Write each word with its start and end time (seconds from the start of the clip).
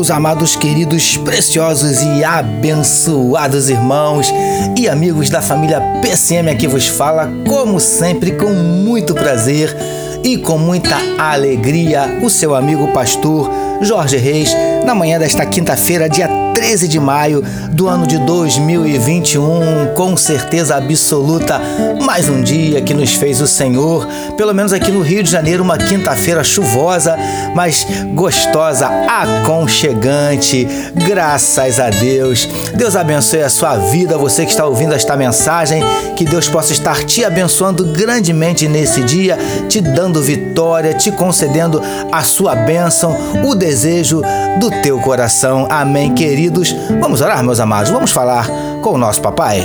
meus 0.00 0.10
amados, 0.10 0.56
queridos, 0.56 1.18
preciosos 1.18 2.00
e 2.00 2.24
abençoados 2.24 3.68
irmãos 3.68 4.32
e 4.74 4.88
amigos 4.88 5.28
da 5.28 5.42
família 5.42 5.78
PCM 6.00 6.48
aqui 6.48 6.66
vos 6.66 6.88
fala, 6.88 7.30
como 7.46 7.78
sempre, 7.78 8.32
com 8.32 8.48
muito 8.48 9.12
prazer 9.12 9.76
e 10.24 10.38
com 10.38 10.56
muita 10.56 10.96
alegria, 11.18 12.18
o 12.22 12.30
seu 12.30 12.54
amigo 12.54 12.88
pastor 12.94 13.50
Jorge 13.82 14.16
Reis, 14.16 14.56
na 14.86 14.94
manhã 14.94 15.18
desta 15.18 15.44
quinta-feira, 15.44 16.08
dia 16.08 16.28
13 16.70 16.86
de 16.86 17.00
maio 17.00 17.42
do 17.72 17.88
ano 17.88 18.06
de 18.06 18.16
2021, 18.18 19.92
com 19.96 20.16
certeza 20.16 20.76
absoluta, 20.76 21.60
mais 22.04 22.28
um 22.28 22.40
dia 22.40 22.80
que 22.80 22.94
nos 22.94 23.12
fez 23.12 23.40
o 23.40 23.46
Senhor, 23.48 24.06
pelo 24.36 24.54
menos 24.54 24.72
aqui 24.72 24.92
no 24.92 25.02
Rio 25.02 25.20
de 25.20 25.28
Janeiro, 25.28 25.64
uma 25.64 25.76
quinta-feira 25.76 26.44
chuvosa, 26.44 27.16
mas 27.56 27.84
gostosa, 28.14 28.86
aconchegante, 28.86 30.68
graças 30.94 31.80
a 31.80 31.90
Deus. 31.90 32.48
Deus 32.76 32.94
abençoe 32.94 33.42
a 33.42 33.50
sua 33.50 33.76
vida, 33.76 34.16
você 34.16 34.44
que 34.44 34.52
está 34.52 34.64
ouvindo 34.64 34.94
esta 34.94 35.16
mensagem, 35.16 35.82
que 36.14 36.24
Deus 36.24 36.48
possa 36.48 36.72
estar 36.72 37.02
te 37.02 37.24
abençoando 37.24 37.84
grandemente 37.86 38.68
nesse 38.68 39.02
dia, 39.02 39.36
te 39.68 39.80
dando 39.80 40.22
vitória, 40.22 40.94
te 40.94 41.10
concedendo 41.10 41.82
a 42.12 42.22
sua 42.22 42.54
bênção, 42.54 43.16
o 43.44 43.56
desejo 43.56 44.22
do 44.60 44.70
teu 44.82 45.00
coração. 45.00 45.66
Amém, 45.68 46.14
querido 46.14 46.59
vamos 47.00 47.20
orar, 47.20 47.42
meus 47.42 47.60
amados, 47.60 47.90
vamos 47.90 48.12
falar 48.12 48.46
com 48.82 48.90
o 48.90 48.98
nosso 48.98 49.20
papai. 49.20 49.64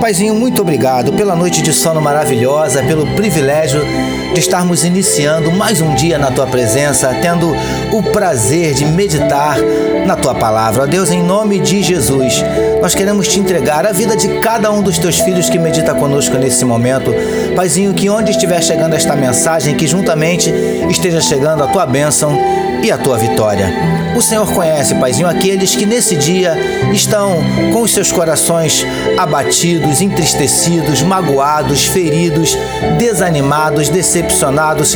Paizinho, 0.00 0.34
muito 0.34 0.60
obrigado 0.60 1.12
pela 1.14 1.34
noite 1.34 1.62
de 1.62 1.72
sono 1.72 2.00
maravilhosa, 2.00 2.82
pelo 2.82 3.06
privilégio 3.14 3.80
de 4.32 4.40
estarmos 4.40 4.84
iniciando 4.84 5.52
mais 5.52 5.80
um 5.80 5.94
dia 5.94 6.18
na 6.18 6.30
tua 6.30 6.46
presença, 6.46 7.14
tendo 7.20 7.54
o 7.92 8.02
prazer 8.02 8.74
de 8.74 8.84
meditar 8.86 9.58
na 10.06 10.16
tua 10.16 10.34
palavra. 10.34 10.84
Ó 10.84 10.86
Deus, 10.86 11.10
em 11.10 11.22
nome 11.22 11.58
de 11.58 11.82
Jesus, 11.82 12.42
nós 12.80 12.94
queremos 12.94 13.28
te 13.28 13.38
entregar 13.38 13.86
a 13.86 13.92
vida 13.92 14.16
de 14.16 14.40
cada 14.40 14.70
um 14.72 14.82
dos 14.82 14.98
teus 14.98 15.20
filhos 15.20 15.48
que 15.48 15.58
medita 15.58 15.94
conosco 15.94 16.36
nesse 16.36 16.64
momento. 16.64 17.14
Paizinho, 17.54 17.94
que 17.94 18.08
onde 18.08 18.30
estiver 18.30 18.62
chegando 18.62 18.94
esta 18.94 19.14
mensagem, 19.14 19.76
que 19.76 19.86
juntamente 19.86 20.52
esteja 20.90 21.20
chegando 21.20 21.62
a 21.62 21.66
tua 21.66 21.86
bênção 21.86 22.36
e 22.82 22.90
a 22.90 22.98
tua 22.98 23.16
vitória. 23.16 23.72
O 24.16 24.20
Senhor 24.20 24.50
conhece, 24.52 24.94
Paizinho, 24.96 25.28
aqueles 25.28 25.74
que 25.74 25.86
nesse 25.86 26.16
dia 26.16 26.56
estão 26.92 27.36
com 27.72 27.82
os 27.82 27.92
seus 27.92 28.10
corações 28.10 28.84
abatidos, 29.16 30.00
entristecidos, 30.00 31.00
magoados, 31.00 31.86
feridos, 31.86 32.56
desanimados, 32.98 33.88
decepcionados, 33.88 34.21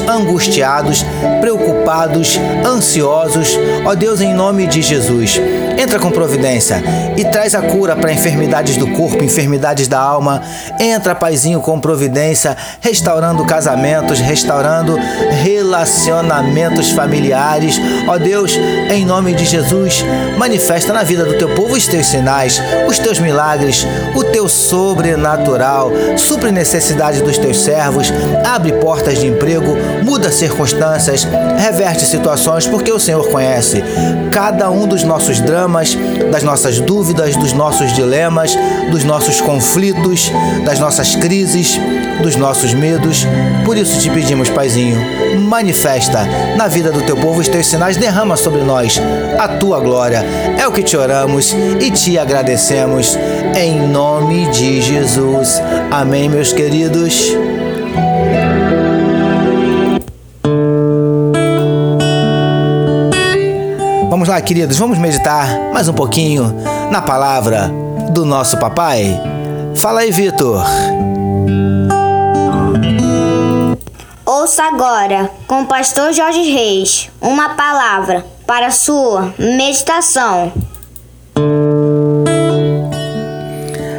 angustiados, 0.08 1.04
preocupados, 1.40 2.38
ansiosos. 2.64 3.58
Ó 3.84 3.94
Deus, 3.94 4.20
em 4.20 4.34
nome 4.34 4.66
de 4.66 4.82
Jesus, 4.82 5.40
entra 5.78 5.98
com 5.98 6.10
providência 6.10 6.82
e 7.16 7.24
traz 7.24 7.54
a 7.54 7.62
cura 7.62 7.96
para 7.96 8.12
enfermidades 8.12 8.76
do 8.76 8.88
corpo, 8.88 9.22
enfermidades 9.22 9.88
da 9.88 10.00
alma. 10.00 10.42
Entra, 10.78 11.14
Paizinho, 11.14 11.60
com 11.60 11.80
providência, 11.80 12.56
restaurando 12.80 13.44
casamentos, 13.44 14.20
restaurando 14.20 14.96
relacionamentos 15.42 16.90
familiares 16.90 17.80
Ó 18.08 18.18
Deus, 18.18 18.58
em 18.90 19.04
nome 19.04 19.34
de 19.34 19.44
Jesus, 19.44 20.04
manifesta 20.38 20.92
na 20.92 21.02
vida 21.02 21.24
do 21.24 21.38
teu 21.38 21.54
povo 21.54 21.74
os 21.74 21.86
teus 21.86 22.06
sinais, 22.06 22.60
os 22.88 22.98
teus 22.98 23.18
milagres, 23.18 23.86
o 24.14 24.24
teu 24.24 24.48
sobrenatural. 24.48 25.90
Supre 26.16 26.52
necessidade 26.52 27.22
dos 27.22 27.38
teus 27.38 27.58
servos, 27.58 28.12
abre 28.44 28.72
portas 28.74 29.15
de 29.18 29.26
emprego, 29.26 29.76
muda 30.02 30.30
circunstâncias, 30.30 31.26
reverte 31.58 32.04
situações, 32.04 32.66
porque 32.66 32.90
o 32.92 32.98
Senhor 32.98 33.28
conhece 33.28 33.82
cada 34.30 34.70
um 34.70 34.86
dos 34.86 35.02
nossos 35.02 35.40
dramas, 35.40 35.96
das 36.30 36.42
nossas 36.42 36.78
dúvidas, 36.78 37.36
dos 37.36 37.52
nossos 37.52 37.92
dilemas, 37.92 38.56
dos 38.90 39.04
nossos 39.04 39.40
conflitos, 39.40 40.30
das 40.64 40.78
nossas 40.78 41.14
crises, 41.16 41.80
dos 42.22 42.36
nossos 42.36 42.74
medos. 42.74 43.26
Por 43.64 43.76
isso 43.76 44.00
te 44.00 44.10
pedimos, 44.10 44.48
Paizinho, 44.50 44.98
manifesta 45.40 46.26
na 46.56 46.68
vida 46.68 46.90
do 46.90 47.02
teu 47.02 47.16
povo 47.16 47.40
os 47.40 47.48
teus 47.48 47.66
sinais, 47.66 47.96
derrama 47.96 48.36
sobre 48.36 48.62
nós 48.62 49.00
a 49.38 49.48
tua 49.48 49.80
glória. 49.80 50.24
É 50.58 50.66
o 50.66 50.72
que 50.72 50.82
te 50.82 50.96
oramos 50.96 51.54
e 51.80 51.90
te 51.90 52.18
agradecemos 52.18 53.16
em 53.54 53.80
nome 53.88 54.50
de 54.50 54.80
Jesus. 54.80 55.62
Amém, 55.90 56.28
meus 56.28 56.52
queridos. 56.52 57.36
Vamos 64.16 64.30
lá, 64.30 64.40
queridos, 64.40 64.78
vamos 64.78 64.96
meditar 64.96 65.46
mais 65.74 65.88
um 65.88 65.92
pouquinho 65.92 66.50
na 66.90 67.02
palavra 67.02 67.70
do 68.12 68.24
nosso 68.24 68.56
papai. 68.56 69.20
Fala 69.74 70.00
aí, 70.00 70.10
Vitor. 70.10 70.64
Ouça 74.24 74.62
agora, 74.62 75.30
com 75.46 75.60
o 75.60 75.66
pastor 75.66 76.14
Jorge 76.14 76.50
Reis, 76.50 77.10
uma 77.20 77.50
palavra 77.50 78.24
para 78.46 78.70
sua 78.70 79.34
meditação. 79.38 80.50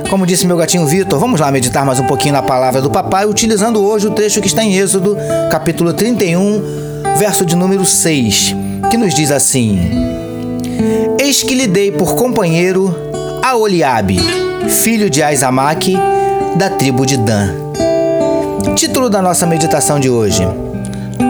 Como 0.10 0.26
disse 0.26 0.48
meu 0.48 0.58
gatinho 0.58 0.88
Vitor, 0.88 1.20
vamos 1.20 1.40
lá 1.40 1.52
meditar 1.52 1.86
mais 1.86 2.00
um 2.00 2.08
pouquinho 2.08 2.34
na 2.34 2.42
palavra 2.42 2.82
do 2.82 2.90
papai, 2.90 3.28
utilizando 3.28 3.86
hoje 3.86 4.08
o 4.08 4.12
trecho 4.12 4.42
que 4.42 4.48
está 4.48 4.64
em 4.64 4.76
Êxodo, 4.76 5.16
capítulo 5.52 5.94
31, 5.94 6.87
verso 7.18 7.44
de 7.44 7.56
número 7.56 7.84
6, 7.84 8.56
que 8.92 8.98
nos 8.98 9.14
diz 9.14 9.32
assim: 9.32 9.80
Eis 11.20 11.42
que 11.42 11.56
lhe 11.56 11.66
dei 11.66 11.92
por 11.92 12.16
companheiro 12.16 12.96
a 13.42 13.56
Oliabe, 13.56 14.20
filho 14.70 15.10
de 15.10 15.24
Aizamaque, 15.24 15.98
da 16.56 16.70
tribo 16.70 17.06
de 17.06 17.18
Dan. 17.18 17.56
Título 18.76 19.10
da 19.10 19.22
nossa 19.22 19.48
meditação 19.48 20.00
de 20.00 20.10
hoje: 20.10 20.44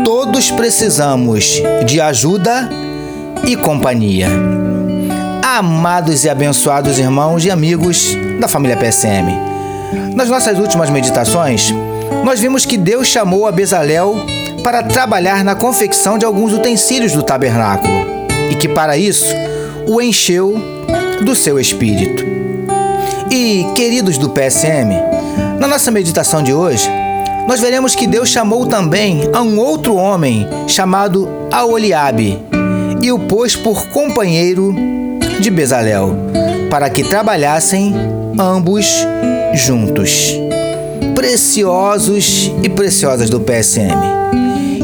Todos 0.04 0.52
precisamos 0.52 1.62
de 1.86 2.02
ajuda 2.02 2.70
e 3.46 3.56
companhia. 3.56 4.28
Amados 5.42 6.26
e 6.26 6.30
abençoados 6.30 7.00
irmãos 7.00 7.46
e 7.46 7.50
amigos 7.50 8.10
da 8.42 8.50
família 8.50 8.76
PSM. 8.76 9.32
Nas 10.14 10.28
nossas 10.28 10.60
últimas 10.60 10.90
meditações, 10.90 11.74
nós 12.26 12.42
vimos 12.42 12.66
que 12.66 12.78
Deus 12.78 13.08
chamou 13.08 13.48
a 13.48 13.52
Bezalel 13.54 14.18
para 14.68 14.84
trabalhar 14.84 15.46
na 15.46 15.56
confecção 15.56 16.18
de 16.18 16.26
alguns 16.26 16.52
utensílios 16.52 17.14
do 17.14 17.24
tabernáculo 17.24 18.28
e 18.52 18.56
que 18.56 18.68
para 18.68 18.98
isso 18.98 19.34
o 19.88 20.02
encheu 20.02 20.62
do 21.24 21.34
seu 21.34 21.58
espírito. 21.58 22.22
E, 23.32 23.66
queridos 23.78 24.18
do 24.18 24.30
PSM, 24.30 24.92
na 25.58 25.70
nossa 25.70 25.90
meditação 25.90 26.44
de 26.44 26.52
hoje, 26.52 26.86
nós 27.48 27.62
veremos 27.62 27.96
que 27.96 28.06
Deus 28.06 28.28
chamou 28.28 28.66
também 28.66 29.30
a 29.32 29.42
um 29.42 29.58
outro 29.58 29.96
homem 29.96 30.46
chamado 30.68 31.30
Aoliabe 31.50 32.38
e 33.02 33.10
o 33.10 33.20
pôs 33.20 33.56
por 33.56 33.88
companheiro 33.88 34.76
de 35.40 35.50
Bezalel, 35.50 36.14
para 36.70 36.90
que 36.90 37.06
trabalhassem 37.06 37.96
ambos 38.38 38.86
juntos. 39.54 40.34
Preciosos 41.16 42.52
e 42.62 42.68
preciosas 42.68 43.30
do 43.30 43.40
PSM. 43.40 44.18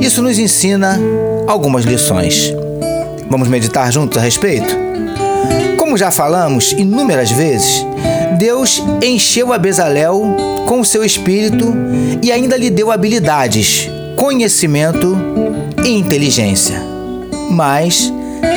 Isso 0.03 0.21
nos 0.21 0.37
ensina 0.37 0.99
algumas 1.47 1.85
lições. 1.85 2.53
Vamos 3.29 3.47
meditar 3.47 3.89
juntos 3.89 4.17
a 4.17 4.21
respeito? 4.21 4.75
Como 5.77 5.97
já 5.97 6.11
falamos 6.11 6.73
inúmeras 6.73 7.31
vezes, 7.31 7.85
Deus 8.37 8.83
encheu 9.01 9.53
a 9.53 9.57
Bezalel 9.57 10.21
com 10.67 10.81
o 10.81 10.85
seu 10.85 11.05
espírito 11.05 11.73
e 12.21 12.33
ainda 12.33 12.57
lhe 12.57 12.69
deu 12.69 12.91
habilidades, 12.91 13.89
conhecimento 14.17 15.17
e 15.85 15.97
inteligência. 15.97 16.83
Mas, 17.49 18.11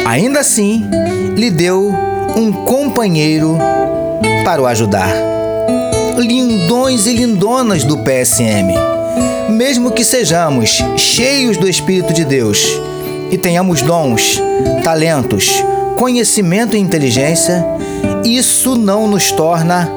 ainda 0.04 0.40
assim, 0.40 0.84
lhe 1.36 1.48
deu 1.48 1.94
um 2.36 2.50
companheiro 2.50 3.56
para 4.44 4.60
o 4.60 4.66
ajudar. 4.66 5.14
Lindões 6.18 7.06
e 7.06 7.12
lindonas 7.12 7.84
do 7.84 7.98
PSM, 7.98 8.74
mesmo 9.48 9.90
que 9.90 10.04
sejamos 10.04 10.82
cheios 10.96 11.56
do 11.56 11.68
Espírito 11.68 12.12
de 12.12 12.24
Deus 12.24 12.66
e 13.30 13.38
tenhamos 13.38 13.82
dons, 13.82 14.40
talentos, 14.82 15.64
conhecimento 15.96 16.76
e 16.76 16.80
inteligência, 16.80 17.64
isso 18.24 18.76
não 18.76 19.06
nos 19.06 19.30
torna 19.32 19.88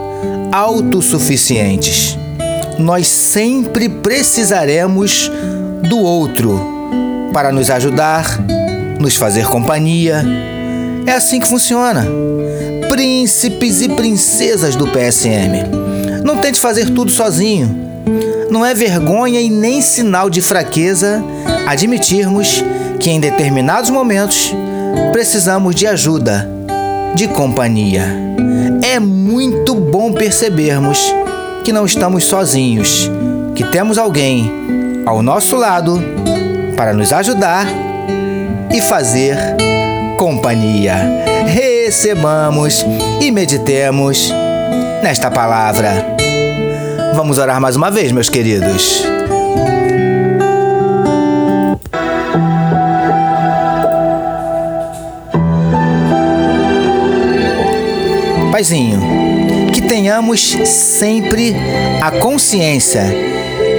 autossuficientes. 0.51 2.18
Nós 2.78 3.07
sempre 3.07 3.90
precisaremos 3.90 5.30
do 5.88 6.00
outro 6.00 6.60
para 7.34 7.52
nos 7.52 7.69
ajudar, 7.69 8.40
nos 9.00 9.16
fazer 9.16 9.45
companhia. 9.48 10.24
É 11.06 11.13
assim 11.13 11.40
que 11.40 11.48
funciona. 11.48 12.06
príncipes 12.90 13.81
e 13.81 13.90
princesas 13.90 14.75
do 14.75 14.88
PSM. 14.88 15.63
Não 16.24 16.38
tente 16.38 16.60
fazer 16.60 16.90
tudo 16.90 17.12
sozinho. 17.12 17.89
Não 18.50 18.66
é 18.66 18.74
vergonha 18.74 19.40
e 19.40 19.50
nem 19.50 19.81
sinal 19.81 20.30
de 20.30 20.42
fraqueza 20.42 21.24
admitirmos 21.68 22.63
que 23.00 23.10
em 23.10 23.19
determinados 23.19 23.90
momentos 23.90 24.54
precisamos 25.12 25.75
de 25.75 25.88
ajuda, 25.88 26.50
de 27.16 27.28
companhia. 27.28 28.06
É 28.81 29.00
muito 29.00 29.75
bom 29.75 30.12
percebermos 30.12 31.00
que 31.63 31.72
não 31.72 31.86
estamos 31.86 32.25
sozinhos, 32.25 33.10
que 33.56 33.63
temos 33.66 33.98
alguém 33.98 34.52
ao 35.06 35.22
nosso 35.22 35.56
lado 35.56 36.02
para 36.75 36.94
nos 36.94 37.12
ajudar 37.13 37.68
e 38.72 38.81
fazer 38.81 39.38
companhia. 40.18 40.95
Recebamos 41.48 42.86
e 43.22 43.31
meditemos 43.31 44.31
nesta 45.02 45.31
palavra. 45.31 46.19
Vamos 47.14 47.38
orar 47.38 47.60
mais 47.60 47.76
uma 47.76 47.92
vez, 47.92 48.12
meus 48.12 48.30
queridos. 48.30 49.04
Paizinho, 58.52 59.00
que 59.74 59.82
tenhamos 59.82 60.58
sempre 60.66 61.56
a 62.02 62.12
consciência 62.12 63.04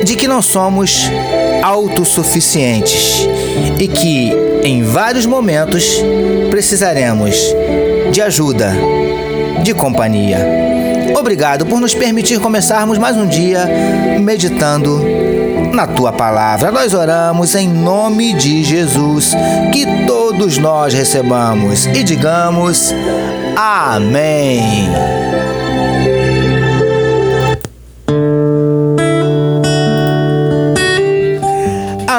de 0.05 0.17
que 0.17 0.26
não 0.26 0.41
somos 0.41 1.11
autossuficientes 1.62 3.29
e 3.79 3.87
que, 3.87 4.33
em 4.65 4.83
vários 4.83 5.26
momentos, 5.26 6.03
precisaremos 6.50 7.37
de 8.11 8.23
ajuda, 8.23 8.73
de 9.62 9.75
companhia. 9.75 10.80
Obrigado 11.19 11.67
por 11.67 11.81
nos 11.81 11.95
permitir 11.95 12.41
começarmos 12.41 12.99
mais 12.99 13.17
um 13.17 13.27
dia 13.27 13.67
meditando 14.21 15.03
na 15.73 15.87
tua 15.87 16.12
palavra. 16.12 16.71
Nós 16.71 16.95
oramos 16.95 17.55
em 17.55 17.69
nome 17.69 18.35
de 18.35 18.62
Jesus, 18.62 19.33
que 19.73 20.07
todos 20.07 20.59
nós 20.59 20.95
recebamos 20.95 21.87
e 21.87 22.03
digamos 22.03 22.95
amém. 23.57 24.89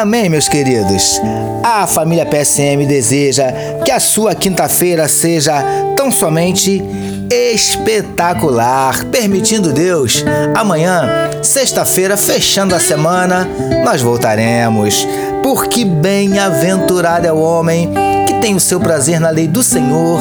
Amém, 0.02 0.30
meus 0.30 0.50
queridos. 0.50 1.22
A 1.64 1.86
família 1.86 2.26
PSM 2.26 2.88
deseja 2.88 3.54
que 3.86 3.92
a 3.92 4.00
sua 4.00 4.34
quinta-feira 4.34 5.08
seja 5.08 5.64
tão 5.96 6.12
somente 6.12 6.82
espetacular. 7.32 9.06
Permitindo 9.06 9.72
Deus, 9.72 10.24
amanhã, 10.54 11.30
sexta-feira, 11.42 12.18
fechando 12.18 12.76
a 12.76 12.80
semana, 12.80 13.48
nós 13.86 14.02
voltaremos. 14.02 15.08
Porque 15.42 15.86
bem-aventurado 15.86 17.26
é 17.26 17.32
o 17.32 17.40
homem 17.40 17.90
que 18.28 18.34
tem 18.36 18.56
o 18.56 18.60
seu 18.60 18.80
prazer 18.80 19.20
na 19.20 19.30
lei 19.30 19.48
do 19.48 19.64
Senhor 19.64 20.20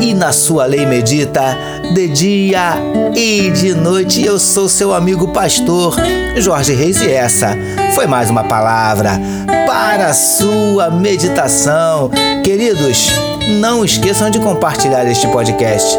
e 0.00 0.14
na 0.14 0.32
sua 0.32 0.64
lei 0.64 0.86
medita 0.86 1.56
de 1.94 2.08
dia 2.08 2.74
e 3.14 3.50
de 3.50 3.74
noite. 3.74 4.24
Eu 4.24 4.38
sou 4.38 4.68
seu 4.68 4.94
amigo 4.94 5.28
pastor 5.32 5.96
Jorge 6.36 6.72
Reis 6.72 7.00
e 7.02 7.10
essa 7.10 7.56
foi 7.94 8.06
mais 8.06 8.30
uma 8.30 8.44
palavra 8.44 9.20
para 9.66 10.06
a 10.06 10.14
sua 10.14 10.90
meditação. 10.90 12.10
Queridos, 12.42 13.10
não 13.60 13.84
esqueçam 13.84 14.30
de 14.30 14.38
compartilhar 14.38 15.06
este 15.06 15.26
podcast, 15.28 15.98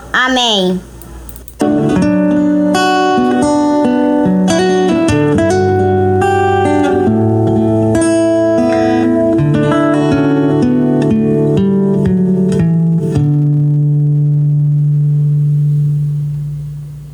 Amém. 0.13 0.90